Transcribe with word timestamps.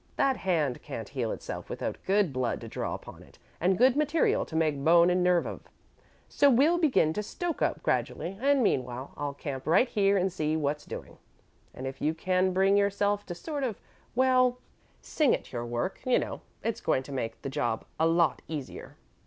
"That 0.15 0.37
hand 0.37 0.81
can't 0.81 1.09
heal 1.09 1.31
itself 1.31 1.69
without 1.69 1.99
good 2.07 2.33
blood 2.33 2.59
to 2.61 2.67
draw 2.67 2.95
upon, 2.95 3.23
and 3.59 3.77
good 3.77 3.95
material 3.95 4.47
to 4.47 4.55
make 4.55 4.83
bone 4.83 5.11
and 5.11 5.23
nerve 5.23 5.45
of, 5.45 5.69
so 6.27 6.49
we'll 6.49 6.79
begin 6.79 7.13
to 7.13 7.21
stoke 7.21 7.61
up, 7.61 7.83
gradually, 7.83 8.35
and 8.41 8.63
meanwhile, 8.63 9.11
I'll 9.15 9.35
camp 9.35 9.67
right 9.67 9.87
here 9.87 10.17
and 10.17 10.33
see 10.33 10.57
what's 10.57 10.85
doing. 10.87 11.19
And 11.71 11.85
if 11.85 12.01
you 12.01 12.15
can 12.15 12.51
bring 12.51 12.77
yourself 12.77 13.27
to 13.27 13.35
sort 13.35 13.63
of 13.63 13.79
well, 14.15 14.57
sing 15.03 15.35
at 15.35 15.53
your 15.53 15.67
work, 15.67 16.01
you 16.03 16.17
know, 16.17 16.41
it's 16.63 16.81
going 16.81 17.03
to 17.03 17.11
make 17.11 17.39
the 17.43 17.49
job 17.49 17.85
a 17.99 18.07
lot 18.07 18.41
easier." 18.47 18.95